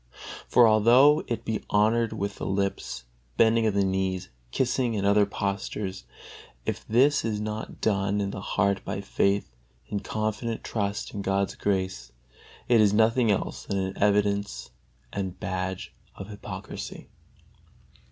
[0.47, 3.05] For although it be honored with the lips,
[3.37, 6.05] bending of the knees, kissing and other postures,
[6.65, 9.51] if this is not done in the heart by faith,
[9.89, 12.11] in confident trust in God's grace,
[12.67, 14.71] it is nothing else than an evidence
[15.13, 17.07] and badge of hypocrisy.